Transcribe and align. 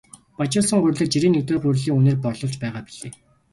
Баяжуулсан 0.37 0.79
гурилыг 0.81 1.09
жирийн 1.13 1.33
нэгдүгээр 1.35 1.63
гурилын 1.65 1.97
үнээр 1.99 2.19
борлуулж 2.23 2.55
байгаа 2.59 2.81
билээ. 2.87 3.11